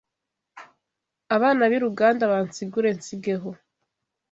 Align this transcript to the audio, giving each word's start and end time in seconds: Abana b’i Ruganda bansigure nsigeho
Abana 1.35 1.61
b’i 1.69 1.79
Ruganda 1.85 2.31
bansigure 2.31 2.89
nsigeho 2.97 3.49